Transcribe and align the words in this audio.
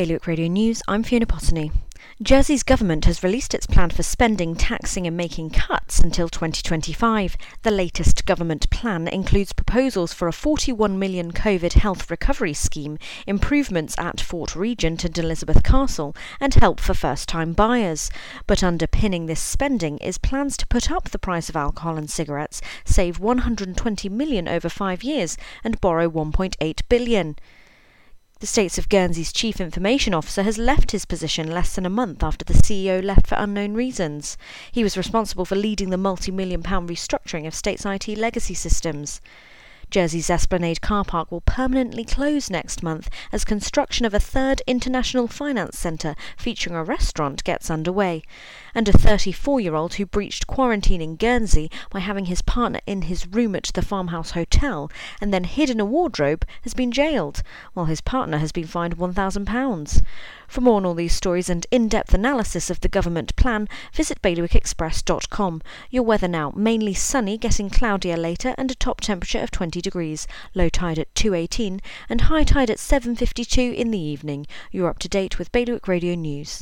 Bailiwick 0.00 0.26
Radio 0.26 0.48
News, 0.48 0.82
I'm 0.88 1.02
Fiona 1.02 1.26
Potney. 1.26 1.72
Jersey's 2.22 2.62
government 2.62 3.04
has 3.04 3.22
released 3.22 3.52
its 3.52 3.66
plan 3.66 3.90
for 3.90 4.02
spending, 4.02 4.54
taxing, 4.54 5.06
and 5.06 5.14
making 5.14 5.50
cuts 5.50 5.98
until 5.98 6.30
2025. 6.30 7.36
The 7.64 7.70
latest 7.70 8.24
government 8.24 8.70
plan 8.70 9.06
includes 9.08 9.52
proposals 9.52 10.14
for 10.14 10.26
a 10.26 10.32
41 10.32 10.98
million 10.98 11.32
COVID 11.32 11.74
health 11.74 12.10
recovery 12.10 12.54
scheme, 12.54 12.96
improvements 13.26 13.94
at 13.98 14.22
Fort 14.22 14.56
Regent 14.56 15.04
and 15.04 15.18
Elizabeth 15.18 15.62
Castle, 15.62 16.16
and 16.40 16.54
help 16.54 16.80
for 16.80 16.94
first 16.94 17.28
time 17.28 17.52
buyers. 17.52 18.08
But 18.46 18.64
underpinning 18.64 19.26
this 19.26 19.42
spending 19.42 19.98
is 19.98 20.16
plans 20.16 20.56
to 20.56 20.66
put 20.66 20.90
up 20.90 21.10
the 21.10 21.18
price 21.18 21.50
of 21.50 21.56
alcohol 21.56 21.98
and 21.98 22.08
cigarettes, 22.08 22.62
save 22.86 23.20
120 23.20 24.08
million 24.08 24.48
over 24.48 24.70
five 24.70 25.04
years, 25.04 25.36
and 25.62 25.78
borrow 25.82 26.08
1.8 26.08 26.80
billion. 26.88 27.36
The 28.40 28.46
States 28.46 28.78
of 28.78 28.88
Guernsey's 28.88 29.34
chief 29.34 29.60
information 29.60 30.14
officer 30.14 30.42
has 30.44 30.56
left 30.56 30.92
his 30.92 31.04
position 31.04 31.50
less 31.50 31.74
than 31.74 31.84
a 31.84 31.90
month 31.90 32.22
after 32.22 32.42
the 32.42 32.54
CEO 32.54 33.04
left 33.04 33.26
for 33.26 33.34
unknown 33.34 33.74
reasons. 33.74 34.38
He 34.72 34.82
was 34.82 34.96
responsible 34.96 35.44
for 35.44 35.56
leading 35.56 35.90
the 35.90 35.98
multi 35.98 36.32
million 36.32 36.62
pound 36.62 36.88
restructuring 36.88 37.46
of 37.46 37.54
states' 37.54 37.84
IT 37.84 38.08
legacy 38.16 38.54
systems. 38.54 39.20
Jersey's 39.90 40.30
Esplanade 40.30 40.80
car 40.80 41.04
park 41.04 41.32
will 41.32 41.40
permanently 41.40 42.04
close 42.04 42.48
next 42.48 42.80
month 42.80 43.10
as 43.32 43.44
construction 43.44 44.06
of 44.06 44.14
a 44.14 44.20
third 44.20 44.62
international 44.66 45.26
finance 45.26 45.76
centre 45.76 46.14
featuring 46.36 46.76
a 46.76 46.84
restaurant 46.84 47.42
gets 47.42 47.70
underway. 47.70 48.22
And 48.72 48.88
a 48.88 48.92
34 48.92 49.60
year 49.60 49.74
old 49.74 49.94
who 49.94 50.06
breached 50.06 50.46
quarantine 50.46 51.02
in 51.02 51.16
Guernsey 51.16 51.72
by 51.90 51.98
having 51.98 52.26
his 52.26 52.40
partner 52.40 52.78
in 52.86 53.02
his 53.02 53.26
room 53.26 53.56
at 53.56 53.64
the 53.74 53.82
farmhouse 53.82 54.30
hotel 54.30 54.90
and 55.20 55.34
then 55.34 55.42
hid 55.42 55.68
in 55.70 55.80
a 55.80 55.84
wardrobe 55.84 56.46
has 56.62 56.72
been 56.72 56.92
jailed, 56.92 57.42
while 57.74 57.86
his 57.86 58.00
partner 58.00 58.38
has 58.38 58.52
been 58.52 58.68
fined 58.68 58.96
£1,000. 58.96 60.02
For 60.46 60.60
more 60.60 60.76
on 60.76 60.84
all 60.84 60.94
these 60.94 61.14
stories 61.14 61.48
and 61.48 61.66
in 61.70 61.88
depth 61.88 62.14
analysis 62.14 62.70
of 62.70 62.80
the 62.80 62.88
government 62.88 63.34
plan, 63.36 63.68
visit 63.92 64.20
bailiwickexpress.com. 64.22 65.62
Your 65.90 66.02
weather 66.02 66.28
now 66.28 66.52
mainly 66.56 66.94
sunny, 66.94 67.38
getting 67.38 67.70
cloudier 67.70 68.16
later, 68.16 68.54
and 68.58 68.70
a 68.70 68.74
top 68.74 69.00
temperature 69.00 69.40
of 69.40 69.50
20 69.50 69.79
degrees. 69.80 70.26
Low 70.54 70.68
tide 70.68 70.98
at 70.98 71.14
2.18 71.14 71.80
and 72.08 72.20
high 72.22 72.44
tide 72.44 72.70
at 72.70 72.78
7.52 72.78 73.74
in 73.74 73.90
the 73.90 73.98
evening. 73.98 74.46
You're 74.72 74.88
up 74.88 74.98
to 75.00 75.08
date 75.08 75.38
with 75.38 75.52
Bailiwick 75.52 75.86
Radio 75.86 76.14
News. 76.14 76.58